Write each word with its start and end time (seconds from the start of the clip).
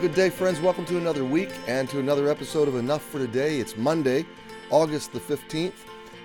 Good 0.00 0.14
day, 0.14 0.28
friends. 0.28 0.60
Welcome 0.60 0.84
to 0.86 0.98
another 0.98 1.24
week 1.24 1.48
and 1.66 1.88
to 1.88 2.00
another 2.00 2.28
episode 2.28 2.68
of 2.68 2.76
Enough 2.76 3.02
for 3.02 3.18
Today. 3.18 3.60
It's 3.60 3.78
Monday, 3.78 4.26
August 4.68 5.14
the 5.14 5.20
15th, 5.20 5.72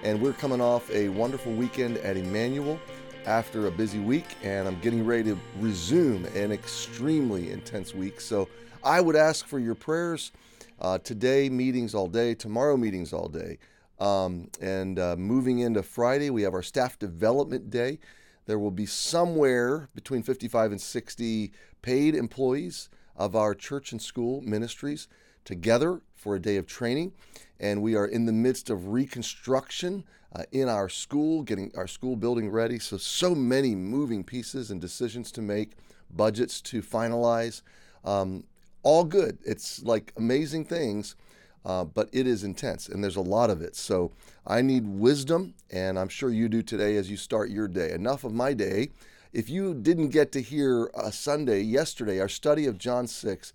and 0.04 0.22
we're 0.22 0.34
coming 0.34 0.60
off 0.60 0.92
a 0.92 1.08
wonderful 1.08 1.54
weekend 1.54 1.96
at 2.00 2.18
Emmanuel 2.18 2.78
after 3.26 3.68
a 3.68 3.72
busy 3.72 4.00
week, 4.00 4.26
and 4.44 4.68
I'm 4.68 4.78
getting 4.82 5.06
ready 5.06 5.24
to 5.24 5.40
resume 5.60 6.26
an 6.36 6.52
extremely 6.52 7.50
intense 7.50 7.96
week. 7.96 8.20
So 8.20 8.50
I 8.84 9.00
would 9.00 9.16
ask 9.16 9.48
for 9.48 9.58
your 9.58 9.76
prayers. 9.76 10.34
Uh, 10.82 10.98
today, 10.98 11.48
meetings 11.48 11.96
all 11.96 12.08
day, 12.08 12.36
tomorrow, 12.36 12.76
meetings 12.76 13.14
all 13.14 13.30
day. 13.30 13.58
Um, 14.02 14.50
and 14.60 15.00
uh, 15.00 15.16
moving 15.16 15.60
into 15.60 15.82
Friday, 15.82 16.30
we 16.30 16.42
have 16.42 16.54
our 16.54 16.64
staff 16.64 17.00
development 17.00 17.70
day. 17.70 18.00
There 18.48 18.60
will 18.60 18.72
be 18.72 18.86
somewhere 18.86 19.88
between 19.96 20.24
55 20.24 20.72
and 20.72 20.82
60 20.82 21.54
paid 21.82 22.16
employees 22.16 22.90
of 23.22 23.36
our 23.36 23.54
church 23.54 23.92
and 23.92 24.02
school 24.02 24.42
ministries 24.42 25.08
together 25.46 26.02
for 26.16 26.36
a 26.36 26.40
day 26.40 26.58
of 26.58 26.66
training. 26.66 27.12
And 27.60 27.84
we 27.84 27.96
are 27.96 28.08
in 28.08 28.26
the 28.26 28.32
midst 28.32 28.72
of 28.72 28.88
reconstruction 28.88 30.04
uh, 30.36 30.44
in 30.52 30.68
our 30.68 30.90
school, 30.90 31.44
getting 31.44 31.72
our 31.78 31.86
school 31.86 32.16
building 32.16 32.50
ready. 32.50 32.80
So, 32.80 32.98
so 32.98 33.36
many 33.36 33.76
moving 33.76 34.24
pieces 34.24 34.72
and 34.72 34.82
decisions 34.82 35.32
to 35.34 35.42
make, 35.44 35.74
budgets 36.10 36.62
to 36.62 36.82
finalize. 36.82 37.62
Um, 38.04 38.46
all 38.82 39.04
good. 39.04 39.38
It's 39.46 39.84
like 39.84 40.14
amazing 40.18 40.66
things, 40.66 41.16
uh, 41.64 41.84
but 41.84 42.10
it 42.12 42.26
is 42.26 42.44
intense 42.44 42.90
and 42.90 43.04
there's 43.04 43.18
a 43.18 43.22
lot 43.22 43.52
of 43.52 43.62
it. 43.62 43.76
So, 43.76 44.14
I 44.48 44.64
need 44.64 44.88
wisdom, 44.88 45.54
and 45.70 46.00
I'm 46.00 46.10
sure 46.10 46.32
you 46.32 46.50
do 46.50 46.64
today 46.64 46.96
as 46.96 47.12
you 47.12 47.18
start 47.18 47.52
your 47.52 47.68
day. 47.68 47.92
Enough 47.92 48.24
of 48.24 48.34
my 48.34 48.54
day. 48.54 48.90
If 49.34 49.50
you 49.50 49.74
didn't 49.74 50.10
get 50.10 50.34
to 50.34 50.42
hear 50.42 50.92
a 50.94 51.10
Sunday 51.12 51.62
yesterday, 51.62 52.20
our 52.20 52.28
study 52.28 52.66
of 52.66 52.78
John 52.78 53.08
6, 53.08 53.54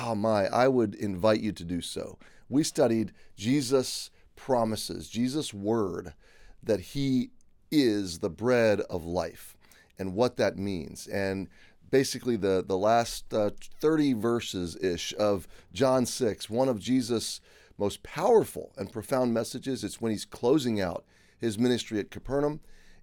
oh 0.00 0.16
my, 0.16 0.46
I 0.46 0.66
would 0.66 0.96
invite 0.96 1.40
you 1.40 1.52
to 1.52 1.64
do 1.64 1.80
so. 1.80 2.18
We 2.48 2.64
studied 2.64 3.12
Jesus' 3.36 4.10
promises, 4.34 5.08
Jesus' 5.08 5.54
word 5.54 6.14
that 6.60 6.80
he 6.80 7.30
is 7.70 8.18
the 8.18 8.30
bread 8.30 8.80
of 8.82 9.04
life 9.04 9.56
and 9.96 10.14
what 10.14 10.38
that 10.38 10.58
means. 10.58 11.06
And 11.06 11.48
basically, 11.88 12.36
the, 12.36 12.64
the 12.66 12.76
last 12.76 13.32
uh, 13.32 13.50
30 13.80 14.14
verses 14.14 14.76
ish 14.76 15.14
of 15.20 15.46
John 15.72 16.04
6, 16.04 16.50
one 16.50 16.68
of 16.68 16.80
Jesus' 16.80 17.40
most 17.78 18.02
powerful 18.02 18.72
and 18.76 18.92
profound 18.92 19.32
messages, 19.32 19.84
it's 19.84 20.00
when 20.00 20.10
he's 20.10 20.24
closing 20.24 20.80
out 20.80 21.04
his 21.38 21.60
ministry 21.60 22.00
at 22.00 22.10
Capernaum 22.10 22.60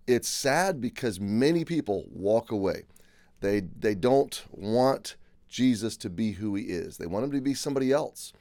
it's 0.10 0.28
sad 0.28 0.82
because 0.82 1.20
many 1.20 1.64
people 1.64 2.06
walk 2.12 2.52
away. 2.52 2.84
They 3.42 3.62
they 3.62 3.94
don't 3.94 4.44
want 4.50 5.16
Jesus 5.48 5.96
to 5.98 6.10
be 6.10 6.34
who 6.34 6.56
he 6.56 6.64
is. 6.64 6.98
They 6.98 7.06
want 7.06 7.26
him 7.26 7.32
to 7.32 7.42
be 7.42 7.54
somebody 7.54 7.92
else. 7.92 8.34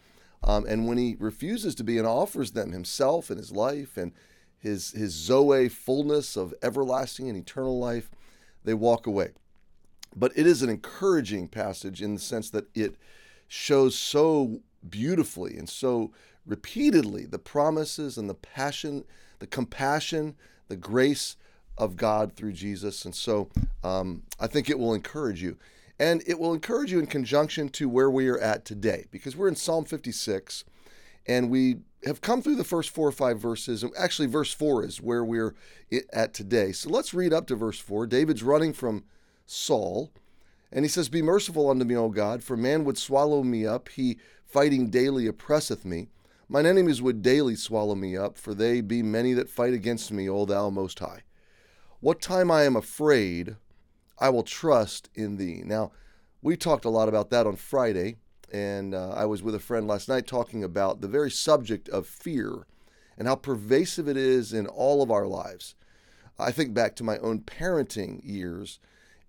Um, 0.42 0.64
and 0.66 0.88
when 0.88 0.98
he 0.98 1.16
refuses 1.18 1.74
to 1.76 1.84
be 1.84 1.98
and 1.98 2.06
offers 2.06 2.52
them 2.52 2.72
himself 2.72 3.28
and 3.28 3.38
his 3.38 3.52
life 3.52 3.98
and 3.98 4.12
his 4.58 4.92
his 4.92 5.12
Zoe 5.12 5.68
fullness 5.68 6.36
of 6.36 6.54
everlasting 6.62 7.28
and 7.28 7.36
eternal 7.36 7.78
life, 7.78 8.10
they 8.64 8.74
walk 8.74 9.06
away. 9.06 9.32
But 10.16 10.32
it 10.36 10.46
is 10.46 10.62
an 10.62 10.70
encouraging 10.70 11.48
passage 11.48 12.00
in 12.00 12.14
the 12.14 12.20
sense 12.20 12.48
that 12.50 12.74
it 12.74 12.96
shows 13.46 13.94
so 13.94 14.62
beautifully 14.88 15.58
and 15.58 15.68
so 15.68 16.12
repeatedly 16.46 17.26
the 17.26 17.38
promises 17.38 18.16
and 18.16 18.28
the 18.28 18.34
passion, 18.34 19.04
the 19.38 19.46
compassion, 19.46 20.34
the 20.68 20.76
grace 20.76 21.36
of 21.78 21.96
God 21.96 22.34
through 22.34 22.52
Jesus. 22.52 23.04
And 23.04 23.14
so 23.14 23.48
um, 23.82 24.22
I 24.38 24.46
think 24.46 24.68
it 24.68 24.78
will 24.78 24.94
encourage 24.94 25.42
you. 25.42 25.56
And 25.98 26.22
it 26.26 26.38
will 26.38 26.54
encourage 26.54 26.92
you 26.92 26.98
in 26.98 27.06
conjunction 27.06 27.68
to 27.70 27.88
where 27.88 28.10
we 28.10 28.28
are 28.28 28.38
at 28.38 28.64
today, 28.64 29.06
because 29.10 29.34
we're 29.34 29.48
in 29.48 29.56
Psalm 29.56 29.84
56 29.84 30.64
and 31.26 31.50
we 31.50 31.76
have 32.04 32.20
come 32.20 32.40
through 32.40 32.56
the 32.56 32.64
first 32.64 32.90
four 32.90 33.08
or 33.08 33.12
five 33.12 33.38
verses. 33.38 33.82
And 33.82 33.92
actually, 33.98 34.28
verse 34.28 34.52
four 34.52 34.84
is 34.84 35.00
where 35.00 35.24
we're 35.24 35.54
at 36.12 36.32
today. 36.32 36.72
So 36.72 36.88
let's 36.88 37.12
read 37.12 37.32
up 37.32 37.46
to 37.48 37.56
verse 37.56 37.78
four. 37.78 38.06
David's 38.06 38.42
running 38.42 38.72
from 38.72 39.04
Saul. 39.46 40.10
And 40.72 40.84
he 40.84 40.88
says, 40.88 41.08
Be 41.08 41.22
merciful 41.22 41.70
unto 41.70 41.84
me, 41.84 41.96
O 41.96 42.08
God, 42.08 42.42
for 42.42 42.56
man 42.56 42.84
would 42.84 42.98
swallow 42.98 43.42
me 43.42 43.66
up. 43.66 43.88
He 43.90 44.18
fighting 44.46 44.90
daily 44.90 45.26
oppresseth 45.26 45.84
me. 45.84 46.08
Mine 46.48 46.66
enemies 46.66 47.02
would 47.02 47.22
daily 47.22 47.56
swallow 47.56 47.94
me 47.94 48.16
up, 48.16 48.38
for 48.38 48.54
they 48.54 48.80
be 48.80 49.02
many 49.02 49.34
that 49.34 49.50
fight 49.50 49.74
against 49.74 50.10
me, 50.10 50.28
O 50.28 50.46
thou 50.46 50.70
most 50.70 50.98
high. 50.98 51.22
What 52.00 52.20
time 52.20 52.48
I 52.48 52.62
am 52.62 52.76
afraid, 52.76 53.56
I 54.20 54.28
will 54.28 54.44
trust 54.44 55.10
in 55.16 55.36
thee. 55.36 55.62
Now, 55.64 55.90
we 56.40 56.56
talked 56.56 56.84
a 56.84 56.90
lot 56.90 57.08
about 57.08 57.30
that 57.30 57.44
on 57.44 57.56
Friday, 57.56 58.18
and 58.52 58.94
uh, 58.94 59.10
I 59.10 59.24
was 59.24 59.42
with 59.42 59.56
a 59.56 59.58
friend 59.58 59.88
last 59.88 60.08
night 60.08 60.24
talking 60.24 60.62
about 60.62 61.00
the 61.00 61.08
very 61.08 61.30
subject 61.30 61.88
of 61.88 62.06
fear 62.06 62.68
and 63.16 63.26
how 63.26 63.34
pervasive 63.34 64.08
it 64.08 64.16
is 64.16 64.52
in 64.52 64.68
all 64.68 65.02
of 65.02 65.10
our 65.10 65.26
lives. 65.26 65.74
I 66.38 66.52
think 66.52 66.72
back 66.72 66.94
to 66.96 67.04
my 67.04 67.18
own 67.18 67.40
parenting 67.40 68.20
years, 68.22 68.78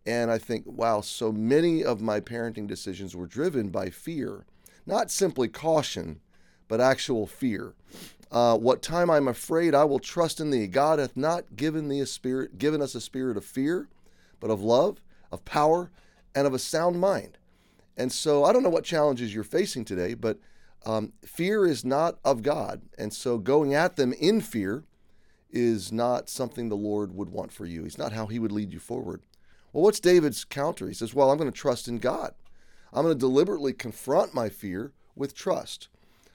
and 0.05 0.29
I 0.29 0.37
think, 0.37 0.65
wow, 0.67 1.01
so 1.01 1.31
many 1.31 1.83
of 1.83 2.01
my 2.01 2.19
parenting 2.19 2.67
decisions 2.67 3.15
were 3.15 3.25
driven 3.25 3.69
by 3.69 3.89
fear, 3.89 4.45
not 4.85 5.09
simply 5.09 5.47
caution, 5.47 6.19
but 6.69 6.79
actual 6.79 7.27
fear. 7.27 7.73
Uh, 8.31 8.55
what 8.55 8.81
time 8.81 9.09
I'm 9.09 9.27
afraid, 9.27 9.75
I 9.75 9.83
will 9.83 9.99
trust 9.99 10.39
in 10.39 10.51
thee. 10.51 10.67
God 10.67 10.99
hath 10.99 11.17
not 11.17 11.57
given 11.57 11.89
thee 11.89 11.99
a 11.99 12.05
spirit, 12.05 12.57
given 12.57 12.81
us 12.81 12.95
a 12.95 13.01
spirit 13.01 13.35
of 13.35 13.43
fear, 13.43 13.89
but 14.39 14.51
of 14.51 14.61
love, 14.61 15.01
of 15.31 15.43
power, 15.43 15.91
and 16.33 16.47
of 16.47 16.53
a 16.53 16.59
sound 16.59 17.01
mind. 17.01 17.37
And 17.97 18.11
so 18.13 18.45
I 18.45 18.53
don't 18.53 18.63
know 18.63 18.69
what 18.69 18.85
challenges 18.85 19.33
you're 19.33 19.43
facing 19.43 19.83
today, 19.83 20.13
but 20.13 20.39
um, 20.85 21.13
fear 21.25 21.65
is 21.65 21.83
not 21.83 22.19
of 22.23 22.43
God. 22.43 22.83
And 22.97 23.13
so 23.13 23.37
going 23.37 23.73
at 23.73 23.97
them 23.97 24.13
in 24.13 24.39
fear 24.39 24.85
is 25.51 25.91
not 25.91 26.29
something 26.29 26.69
the 26.69 26.75
Lord 26.75 27.13
would 27.15 27.29
want 27.29 27.51
for 27.51 27.65
you. 27.65 27.83
He's 27.83 27.97
not 27.97 28.13
how 28.13 28.27
he 28.27 28.39
would 28.39 28.51
lead 28.51 28.71
you 28.71 28.79
forward. 28.79 29.21
Well, 29.73 29.83
what's 29.83 29.99
David's 29.99 30.45
counter? 30.45 30.87
He 30.87 30.93
says, 30.93 31.13
Well, 31.13 31.31
I'm 31.31 31.37
going 31.37 31.51
to 31.51 31.57
trust 31.57 31.87
in 31.87 31.97
God. 31.97 32.33
I'm 32.93 33.03
going 33.03 33.15
to 33.15 33.19
deliberately 33.19 33.73
confront 33.73 34.33
my 34.33 34.49
fear 34.49 34.93
with 35.15 35.35
trust. 35.35 35.89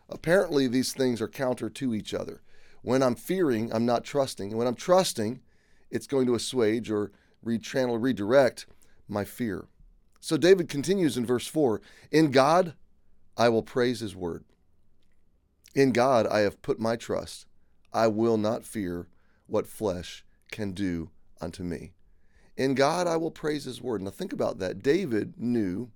Apparently, 0.09 0.67
these 0.67 0.93
things 0.93 1.21
are 1.21 1.29
counter 1.29 1.71
to 1.71 1.95
each 1.95 2.13
other. 2.13 2.43
When 2.83 3.03
I'm 3.03 3.15
fearing, 3.15 3.73
I'm 3.73 3.87
not 3.87 4.05
trusting. 4.05 4.51
And 4.51 4.59
when 4.59 4.67
I'm 4.67 4.75
trusting, 4.75 5.41
it's 5.91 6.07
going 6.07 6.27
to 6.27 6.35
assuage 6.35 6.91
or 6.91 7.13
rechannel, 7.45 8.03
redirect 8.03 8.67
my 9.09 9.25
fear. 9.25 9.67
So 10.21 10.37
David 10.37 10.69
continues 10.69 11.17
in 11.17 11.27
verse 11.27 11.47
4 11.47 11.81
In 12.11 12.31
God 12.31 12.75
I 13.37 13.49
will 13.49 13.63
praise 13.63 14.01
his 14.01 14.17
word. 14.17 14.45
In 15.75 15.93
God 15.93 16.27
I 16.27 16.41
have 16.41 16.63
put 16.63 16.79
my 16.79 16.97
trust. 16.97 17.47
I 17.93 18.07
will 18.09 18.37
not 18.37 18.65
fear 18.65 19.09
what 19.47 19.67
flesh 19.67 20.25
can 20.51 20.73
do 20.73 21.11
unto 21.41 21.63
me. 21.63 21.93
In 22.57 22.75
God 22.75 23.07
I 23.07 23.17
will 23.17 23.31
praise 23.31 23.65
his 23.65 23.83
word. 23.83 24.03
Now 24.03 24.11
think 24.11 24.33
about 24.33 24.59
that. 24.59 24.83
David 24.83 25.35
knew 25.37 25.91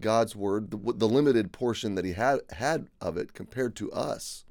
God's 0.00 0.34
word, 0.34 0.70
the, 0.70 0.92
the 0.94 1.08
limited 1.08 1.52
portion 1.52 1.94
that 1.94 2.04
he 2.04 2.12
had 2.12 2.40
had 2.50 2.88
of 3.00 3.16
it 3.16 3.32
compared 3.34 3.76
to 3.76 3.92
us, 3.92 4.44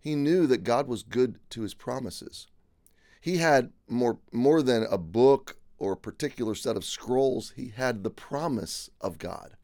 he 0.00 0.14
knew 0.14 0.46
that 0.46 0.64
God 0.64 0.86
was 0.86 1.02
good 1.02 1.38
to 1.50 1.62
his 1.62 1.74
promises. 1.74 2.46
He 3.20 3.38
had 3.38 3.72
more 3.88 4.18
more 4.32 4.62
than 4.62 4.86
a 4.90 4.98
book 4.98 5.56
or 5.78 5.92
a 5.92 5.96
particular 5.96 6.54
set 6.54 6.76
of 6.76 6.84
scrolls, 6.84 7.52
he 7.56 7.68
had 7.68 8.02
the 8.02 8.10
promise 8.10 8.90
of 9.00 9.18
God 9.18 9.56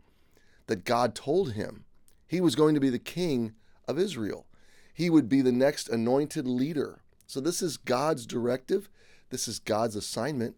that 0.66 0.84
God 0.84 1.14
told 1.14 1.52
him 1.52 1.84
he 2.26 2.40
was 2.40 2.54
going 2.54 2.74
to 2.74 2.80
be 2.80 2.90
the 2.90 2.98
king 2.98 3.54
of 3.88 3.98
Israel. 3.98 4.46
He 4.94 5.10
would 5.10 5.28
be 5.28 5.42
the 5.42 5.52
next 5.52 5.88
anointed 5.88 6.46
leader. 6.46 7.02
So 7.26 7.40
this 7.40 7.60
is 7.60 7.76
God's 7.76 8.24
directive. 8.24 8.88
This 9.30 9.48
is 9.48 9.58
God's 9.58 9.96
assignment. 9.96 10.56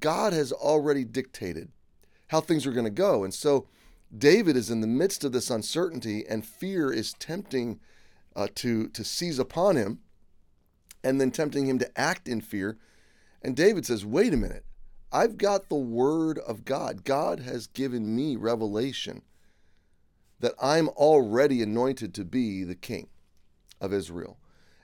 God 0.00 0.32
has 0.32 0.52
already 0.52 1.04
dictated 1.04 1.70
how 2.34 2.40
things 2.40 2.66
are 2.66 2.72
going 2.72 2.82
to 2.82 2.90
go. 2.90 3.22
And 3.22 3.32
so 3.32 3.68
David 4.16 4.56
is 4.56 4.68
in 4.68 4.80
the 4.80 4.88
midst 4.88 5.22
of 5.22 5.30
this 5.30 5.50
uncertainty, 5.50 6.24
and 6.28 6.44
fear 6.44 6.92
is 6.92 7.14
tempting 7.14 7.78
uh, 8.34 8.48
to, 8.56 8.88
to 8.88 9.04
seize 9.04 9.38
upon 9.38 9.76
him 9.76 10.00
and 11.04 11.20
then 11.20 11.30
tempting 11.30 11.68
him 11.68 11.78
to 11.78 12.00
act 12.00 12.26
in 12.26 12.40
fear. 12.40 12.76
And 13.40 13.54
David 13.54 13.86
says, 13.86 14.04
Wait 14.04 14.34
a 14.34 14.36
minute. 14.36 14.64
I've 15.12 15.38
got 15.38 15.68
the 15.68 15.76
word 15.76 16.40
of 16.40 16.64
God. 16.64 17.04
God 17.04 17.38
has 17.38 17.68
given 17.68 18.16
me 18.16 18.34
revelation 18.34 19.22
that 20.40 20.54
I'm 20.60 20.88
already 20.88 21.62
anointed 21.62 22.12
to 22.14 22.24
be 22.24 22.64
the 22.64 22.74
king 22.74 23.10
of 23.80 23.92
Israel. 23.92 24.38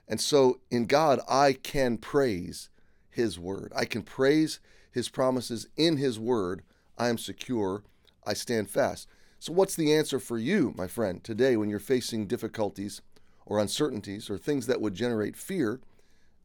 And 0.06 0.20
so 0.20 0.61
in 0.70 0.87
God, 0.87 1.19
I 1.29 1.55
can 1.55 1.99
praise 1.99 2.69
his 3.08 3.41
word. 3.41 3.73
I 3.75 3.87
can 3.87 4.02
praise 4.02 4.61
his 4.93 5.08
promises 5.08 5.67
in 5.76 5.97
his 5.97 6.17
word 6.17 6.62
I 7.00 7.08
am 7.08 7.17
secure, 7.17 7.82
I 8.26 8.35
stand 8.35 8.69
fast. 8.69 9.08
So, 9.38 9.55
what's 9.55 9.75
the 9.75 9.94
answer 9.94 10.20
for 10.20 10.37
you, 10.37 10.75
my 10.76 10.87
friend, 10.87 11.25
today 11.25 11.56
when 11.56 11.70
you're 11.70 11.79
facing 11.79 12.26
difficulties 12.26 13.00
or 13.47 13.58
uncertainties 13.58 14.29
or 14.29 14.37
things 14.37 14.67
that 14.67 14.82
would 14.82 14.94
generate 14.94 15.35
fear? 15.35 15.81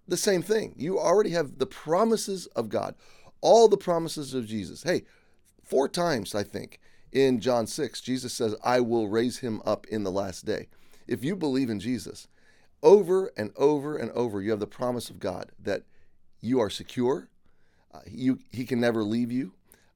The 0.08 0.16
same 0.16 0.42
thing. 0.42 0.74
You 0.78 0.98
already 0.98 1.32
have 1.32 1.58
the 1.58 1.66
promises 1.66 2.46
of 2.56 2.70
God, 2.70 2.96
all 3.42 3.68
the 3.68 3.76
promises 3.76 4.34
of 4.34 4.48
Jesus. 4.48 4.84
Hey, 4.84 5.04
four 5.62 5.90
times, 5.90 6.34
I 6.34 6.44
think, 6.44 6.80
In 7.12 7.42
John 7.42 7.68
6, 7.68 8.00
Jesus 8.00 8.32
says, 8.32 8.56
I 8.64 8.80
will 8.80 9.10
raise 9.10 9.40
him 9.40 9.62
up 9.66 9.86
in 9.88 10.04
the 10.04 10.12
last 10.12 10.46
day. 10.46 10.70
If 11.06 11.22
you 11.22 11.36
believe 11.36 11.70
in 11.70 11.82
Jesus, 11.82 12.30
over 12.82 13.30
and 13.36 13.52
over 13.58 13.98
and 13.98 14.10
over, 14.12 14.42
you 14.42 14.52
have 14.52 14.62
the 14.62 14.68
promise 14.68 15.10
of 15.10 15.20
God 15.20 15.52
that 15.60 15.84
you 16.40 16.62
are 16.62 16.70
secure. 16.70 17.28
Uh, 17.94 18.00
you, 18.10 18.40
he 18.52 18.64
can 18.64 18.80
never 18.80 19.04
leave 19.04 19.34
you. 19.34 19.52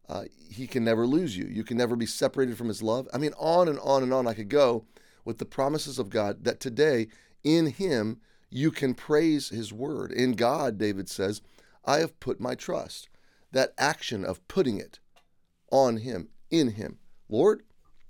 Uh, 0.09 0.23
he 0.49 0.65
can 0.65 0.83
never 0.83 1.05
lose 1.05 1.37
you. 1.37 1.45
You 1.45 1.63
can 1.63 1.77
never 1.77 1.95
be 1.95 2.07
separated 2.07 2.57
from 2.57 2.67
his 2.67 2.81
love. 2.81 3.07
I 3.13 3.19
mean, 3.19 3.33
on 3.37 3.67
and 3.67 3.79
on 3.79 4.01
and 4.01 4.11
on 4.11 4.27
I 4.27 4.33
could 4.33 4.49
go 4.49 4.85
with 5.23 5.37
the 5.37 5.45
promises 5.45 5.99
of 5.99 6.09
God 6.09 6.43
that 6.45 6.59
today 6.59 7.07
in 7.43 7.67
him 7.67 8.19
you 8.49 8.71
can 8.71 8.95
praise 8.95 9.49
his 9.49 9.71
word. 9.71 10.11
In 10.11 10.31
God, 10.33 10.79
David 10.79 11.07
says, 11.07 11.41
I 11.85 11.99
have 11.99 12.19
put 12.19 12.39
my 12.39 12.55
trust. 12.55 13.07
That 13.51 13.73
action 13.77 14.25
of 14.25 14.45
putting 14.47 14.79
it 14.79 14.99
on 15.71 15.97
him, 15.97 16.29
in 16.49 16.71
him. 16.71 16.97
Lord, 17.29 17.61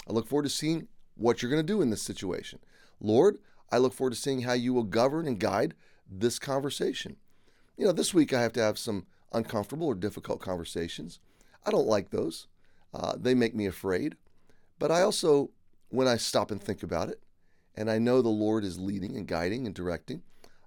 I 0.07 0.13
look 0.13 0.27
forward 0.27 0.43
to 0.43 0.49
seeing 0.49 0.87
what 1.15 1.41
you're 1.41 1.51
going 1.51 1.65
to 1.65 1.73
do 1.73 1.81
in 1.81 1.89
this 1.89 2.01
situation. 2.01 2.59
Lord, 3.01 3.39
I 3.71 3.77
look 3.77 3.93
forward 3.93 4.11
to 4.11 4.19
seeing 4.19 4.41
how 4.41 4.53
you 4.53 4.73
will 4.73 4.83
govern 4.83 5.27
and 5.27 5.39
guide 5.39 5.75
this 6.09 6.39
conversation. 6.39 7.17
You 7.77 7.85
know, 7.85 7.91
this 7.91 8.13
week 8.13 8.33
I 8.33 8.41
have 8.41 8.53
to 8.53 8.61
have 8.61 8.77
some 8.77 9.05
uncomfortable 9.33 9.87
or 9.87 9.95
difficult 9.95 10.39
conversations. 10.41 11.19
I 11.65 11.71
don't 11.71 11.87
like 11.87 12.09
those. 12.09 12.47
Uh, 12.93 13.13
they 13.17 13.33
make 13.33 13.55
me 13.55 13.65
afraid. 13.65 14.15
But 14.79 14.91
I 14.91 15.01
also, 15.01 15.51
when 15.89 16.07
I 16.07 16.17
stop 16.17 16.51
and 16.51 16.61
think 16.61 16.83
about 16.83 17.09
it, 17.09 17.21
and 17.75 17.89
I 17.89 17.99
know 17.99 18.21
the 18.21 18.29
Lord 18.29 18.63
is 18.63 18.79
leading 18.79 19.15
and 19.15 19.27
guiding 19.27 19.65
and 19.65 19.75
directing, 19.75 20.21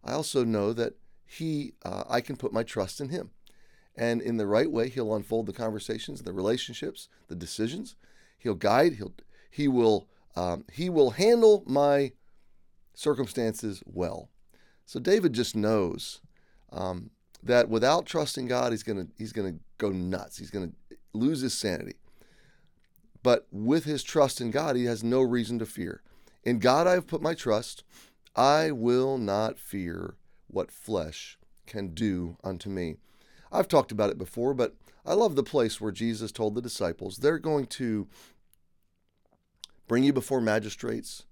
I 0.05 0.13
also 0.13 0.45
know 0.45 0.73
that 0.73 0.95
He, 1.25 1.75
uh, 1.85 2.05
I 2.09 2.21
can 2.21 2.37
put 2.37 2.53
my 2.53 2.63
trust 2.63 3.01
in 3.01 3.09
Him. 3.09 3.31
And 3.97 4.23
in 4.23 4.37
the 4.37 4.47
right 4.47 4.71
way, 4.71 4.89
He'll 4.89 5.15
unfold 5.15 5.47
the 5.47 5.53
conversations, 5.53 6.23
the 6.23 6.33
relationships, 6.33 7.09
the 7.29 7.35
decisions. 7.35 7.97
He'll 8.39 8.55
guide. 8.55 8.95
He'll 8.95 9.13
He 9.51 9.69
will 9.69 10.09
um, 10.35 10.65
He 10.73 10.89
will 10.89 11.11
handle 11.11 11.63
my 11.67 12.13
circumstances 12.95 13.83
well. 13.87 14.29
So 14.87 15.01
David 15.01 15.33
just 15.33 15.55
knows 15.55 16.21
um, 16.71 17.11
that 17.43 17.69
without 17.69 18.07
trusting 18.07 18.47
God, 18.47 18.73
he's 18.73 18.83
gonna 18.83 19.07
he's 19.17 19.33
gonna 19.33 19.55
go 19.79 19.91
nuts. 19.91 20.39
He's 20.39 20.51
gonna 20.51 20.73
lose 21.13 21.41
his 21.41 21.55
sanity. 21.55 21.97
But 23.23 23.47
with 23.51 23.85
his 23.85 24.03
trust 24.03 24.41
in 24.41 24.51
God, 24.51 24.77
he 24.77 24.85
has 24.87 25.05
no 25.05 25.21
reason 25.21 25.59
to 25.59 25.67
fear. 25.67 26.03
In 26.43 26.59
God 26.59 26.87
I 26.87 26.93
have 26.93 27.07
put 27.07 27.23
my 27.23 27.35
trust. 27.35 27.85
I 28.35 28.71
will 28.71 29.19
not 29.19 29.59
fear 29.59 30.17
what 30.49 30.71
flesh 30.71 31.39
can 31.67 31.95
do 31.95 32.37
unto 32.43 32.69
me. 32.69 32.97
I've 33.51 33.69
talked 33.69 33.93
about 33.93 34.11
it 34.11 34.19
before, 34.19 34.55
but 34.55 34.75
I 35.05 35.15
love 35.15 35.37
the 35.37 35.43
place 35.43 35.81
where 35.81 35.93
Jesus 35.93 36.33
told 36.33 36.55
the 36.55 36.63
disciples 36.63 37.19
they're 37.19 37.39
going 37.39 37.67
to 37.67 38.09
bring 39.89 40.05
you 40.05 40.13
before 40.13 40.41
magistrates, 40.41 41.25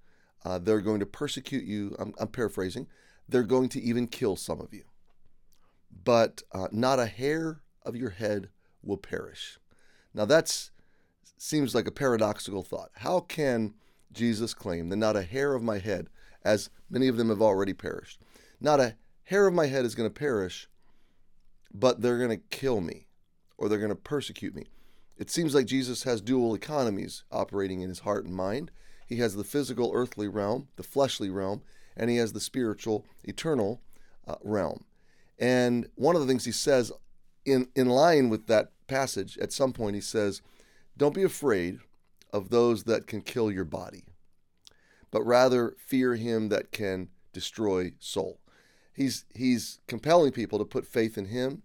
uh, 0.45 0.59
they're 0.59 0.81
going 0.81 1.01
to 1.01 1.07
persecute 1.07 1.65
you. 1.65 1.97
I'm, 1.99 2.13
I'm, 2.19 2.29
paraphrasing. 2.29 2.87
They're 3.29 3.43
going 3.43 3.69
to 3.71 3.81
even 3.81 4.07
kill 4.07 4.37
some 4.37 4.61
of 4.61 4.75
you. 4.75 4.85
But 6.05 6.43
uh, 6.53 6.69
not 6.73 6.99
a 6.99 7.07
hair 7.07 7.63
of 7.85 7.97
your 7.97 8.11
head 8.11 8.49
will 8.83 8.97
perish. 8.97 9.59
Now, 10.15 10.25
that 10.27 10.71
seems 11.39 11.75
like 11.75 11.87
a 11.87 11.93
paradoxical 11.93 12.63
thought. 12.63 12.91
How 12.97 13.21
can 13.21 13.75
Jesus 14.13 14.55
claim 14.55 14.89
that 14.89 14.97
not 14.97 15.17
a 15.17 15.23
hair 15.23 15.55
of 15.55 15.63
my 15.63 15.79
head, 15.79 16.09
as 16.45 16.71
many 16.89 17.09
of 17.09 17.17
them 17.17 17.29
have 17.29 17.43
already 17.43 17.73
perished, 17.73 18.21
not 18.61 18.81
a 18.81 18.97
hair 19.25 19.47
of 19.47 19.55
my 19.55 19.67
head 19.67 19.85
is 19.85 19.95
going 19.95 20.09
to 20.09 20.19
perish, 20.19 20.69
but 21.73 22.01
they're 22.01 22.19
going 22.19 22.31
to 22.31 22.57
kill 22.57 22.81
me 22.81 23.07
or 23.57 23.69
they're 23.69 23.79
going 23.79 23.91
to 23.91 23.97
persecute 23.97 24.55
me? 24.55 24.67
It 25.17 25.31
seems 25.31 25.55
like 25.55 25.67
Jesus 25.67 26.03
has 26.05 26.21
dual 26.21 26.55
economies 26.55 27.25
operating 27.31 27.83
in 27.83 27.91
his 27.91 28.01
heart 28.01 28.25
and 28.25 28.35
mind. 28.35 28.71
He 29.07 29.17
has 29.17 29.37
the 29.37 29.45
physical, 29.45 29.93
earthly 29.95 30.29
realm, 30.29 30.69
the 30.77 30.83
fleshly 30.83 31.31
realm, 31.31 31.63
and 31.97 32.09
he 32.09 32.17
has 32.17 32.33
the 32.33 32.41
spiritual, 32.41 33.05
eternal 33.25 33.83
uh, 34.27 34.37
realm. 34.43 34.85
And 35.39 35.89
one 35.95 36.17
of 36.17 36.23
the 36.23 36.27
things 36.27 36.45
he 36.45 36.53
says 36.53 36.91
in, 37.45 37.69
in 37.75 37.89
line 37.89 38.29
with 38.29 38.47
that 38.47 38.73
passage, 38.91 39.39
at 39.39 39.53
some 39.53 39.73
point, 39.73 39.95
he 39.95 40.01
says, 40.01 40.43
Don't 40.97 41.15
be 41.15 41.23
afraid 41.23 41.79
of 42.33 42.51
those 42.51 42.85
that 42.85 43.07
can 43.07 43.23
kill 43.23 43.51
your 43.51 43.65
body, 43.65 44.05
but 45.11 45.23
rather 45.23 45.75
fear 45.79 46.17
him 46.17 46.49
that 46.51 46.73
can 46.73 47.09
destroy 47.33 47.93
soul. 47.99 48.41
He's, 48.93 49.25
he's 49.35 49.81
compelling 49.87 50.33
people 50.33 50.59
to 50.59 50.65
put 50.65 50.87
faith 50.87 51.17
in 51.17 51.27
him, 51.27 51.63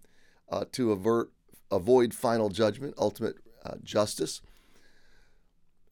uh, 0.50 0.66
to 0.74 0.92
avert, 0.92 1.32
avoid 1.72 2.14
final 2.14 2.50
judgment, 2.50 2.94
ultimate 2.98 3.36
uh, 3.66 3.76
justice 3.84 4.42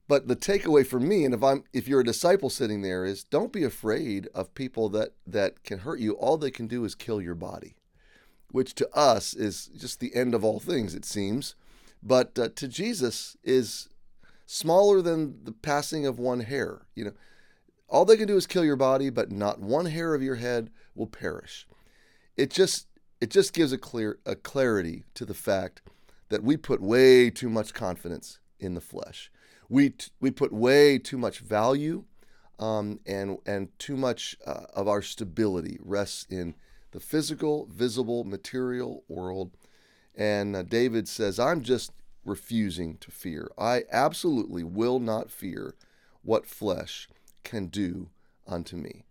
but 0.08 0.28
the 0.28 0.36
takeaway 0.36 0.86
for 0.86 1.00
me, 1.00 1.26
and 1.26 1.34
if 1.34 1.42
I'm 1.44 1.64
if 1.72 1.88
you're 1.88 2.02
a 2.02 2.06
disciple 2.06 2.50
sitting 2.50 2.82
there, 2.82 3.06
is 3.06 3.24
don't 3.24 3.54
be 3.54 3.64
afraid 3.64 4.28
of 4.36 4.54
people 4.54 4.90
that 4.90 5.14
that 5.26 5.64
can 5.64 5.80
hurt 5.80 6.00
you. 6.00 6.14
All 6.14 6.38
they 6.38 6.52
can 6.52 6.68
do 6.68 6.84
is 6.84 6.94
kill 6.94 7.22
your 7.22 7.36
body, 7.36 7.76
which 8.54 8.74
to 8.76 8.90
us 8.96 9.34
is 9.34 9.68
just 9.76 10.00
the 10.00 10.16
end 10.16 10.34
of 10.34 10.46
all 10.46 10.62
things, 10.62 10.96
it 10.96 11.04
seems. 11.04 11.56
But 12.02 12.40
uh, 12.40 12.48
to 12.56 12.70
Jesus 12.70 13.36
is 13.44 13.90
smaller 14.46 15.02
than 15.02 15.44
the 15.44 15.52
passing 15.52 16.06
of 16.06 16.18
one 16.18 16.40
hair. 16.40 16.86
You 16.96 17.04
know, 17.06 17.14
all 17.90 18.06
they 18.06 18.16
can 18.16 18.28
do 18.28 18.38
is 18.38 18.48
kill 18.48 18.64
your 18.64 18.78
body, 18.78 19.10
but 19.10 19.30
not 19.30 19.60
one 19.60 19.88
hair 19.88 20.16
of 20.16 20.24
your 20.24 20.36
head 20.36 20.70
will 20.96 21.08
perish. 21.08 21.68
It 22.38 22.50
just 22.50 22.88
it 23.20 23.30
just 23.30 23.54
gives 23.54 23.74
a 23.74 23.78
clear 23.78 24.20
a 24.26 24.38
clarity 24.38 25.04
to 25.16 25.26
the 25.26 25.34
fact 25.34 25.82
that 26.30 26.44
we 26.44 26.56
put 26.56 26.82
way 26.82 27.30
too 27.30 27.50
much 27.50 27.74
confidence 27.74 28.40
in 28.58 28.74
the 28.74 28.82
flesh 28.82 29.30
we 29.74 29.90
t- 29.90 30.12
we 30.20 30.30
put 30.32 30.54
way 30.54 31.00
too 31.00 31.18
much 31.18 31.40
value 31.40 32.04
um, 32.60 33.00
and 33.06 33.40
and 33.46 33.68
too 33.80 33.98
much 33.98 34.36
uh, 34.46 34.66
of 34.76 34.88
our 34.88 35.02
stability 35.02 35.80
rests 35.82 36.28
in 36.30 36.54
the 36.94 37.00
physical, 37.00 37.68
visible, 37.72 38.24
material 38.24 39.04
world. 39.10 39.52
And 40.16 40.56
uh, 40.56 40.64
David 40.64 41.10
says, 41.10 41.40
"I'm 41.40 41.62
just 41.62 41.92
refusing 42.24 42.98
to 42.98 43.12
fear. 43.12 43.52
I 43.58 43.84
absolutely 43.92 44.64
will 44.64 45.00
not 45.00 45.30
fear 45.30 45.74
what 46.22 46.46
flesh 46.46 47.10
can 47.44 47.68
do 47.68 48.10
unto 48.48 48.78
me. 48.78 49.04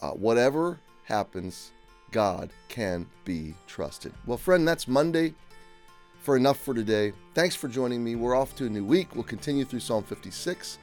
Uh, 0.00 0.12
whatever 0.12 0.80
happens, 1.04 1.72
God 2.12 2.50
can 2.68 3.06
be 3.24 3.54
trusted." 3.66 4.14
Well, 4.24 4.38
friend, 4.38 4.66
that's 4.66 4.88
Monday 4.88 5.34
for 6.22 6.36
enough 6.36 6.60
for 6.60 6.74
today. 6.74 7.12
Thanks 7.34 7.56
for 7.56 7.66
joining 7.66 8.04
me. 8.04 8.14
We're 8.14 8.36
off 8.36 8.54
to 8.56 8.66
a 8.66 8.70
new 8.70 8.84
week. 8.84 9.14
We'll 9.14 9.24
continue 9.24 9.64
through 9.64 9.80
Psalm 9.80 10.04
56. 10.04 10.78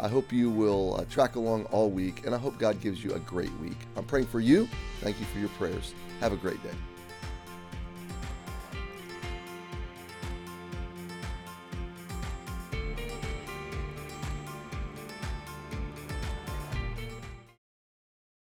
I 0.00 0.08
hope 0.08 0.32
you 0.32 0.50
will 0.50 0.96
uh, 0.96 1.04
track 1.06 1.36
along 1.36 1.64
all 1.66 1.90
week, 1.90 2.24
and 2.24 2.34
I 2.34 2.38
hope 2.38 2.58
God 2.58 2.80
gives 2.80 3.02
you 3.02 3.14
a 3.14 3.18
great 3.20 3.52
week. 3.60 3.78
I'm 3.96 4.04
praying 4.04 4.26
for 4.26 4.40
you. 4.40 4.68
Thank 5.00 5.18
you 5.18 5.26
for 5.26 5.38
your 5.38 5.48
prayers. 5.50 5.94
Have 6.20 6.32
a 6.32 6.36
great 6.36 6.62
day. 6.62 6.74